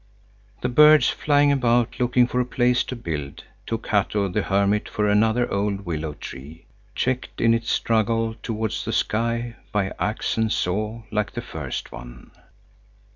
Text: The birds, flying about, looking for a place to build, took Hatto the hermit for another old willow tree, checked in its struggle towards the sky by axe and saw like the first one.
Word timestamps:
The 0.61 0.67
birds, 0.67 1.09
flying 1.09 1.51
about, 1.51 1.99
looking 1.99 2.25
for 2.25 2.39
a 2.39 2.43
place 2.45 2.83
to 2.85 2.95
build, 2.95 3.43
took 3.67 3.85
Hatto 3.89 4.29
the 4.29 4.41
hermit 4.41 4.89
for 4.89 5.07
another 5.07 5.47
old 5.53 5.81
willow 5.85 6.13
tree, 6.15 6.65
checked 6.95 7.39
in 7.39 7.53
its 7.53 7.69
struggle 7.69 8.33
towards 8.41 8.83
the 8.83 8.93
sky 8.93 9.57
by 9.71 9.91
axe 9.99 10.37
and 10.37 10.51
saw 10.51 11.03
like 11.11 11.33
the 11.33 11.41
first 11.43 11.91
one. 11.91 12.31